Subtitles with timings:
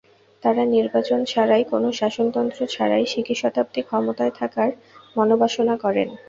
[0.43, 4.69] তাঁরা নির্বাচন ছাড়াই, কোনো শাসনতন্ত্র ছাড়াই সিকি শতাব্দী ক্ষমতায় থাকার
[5.15, 6.09] মনোবাসনা করেন।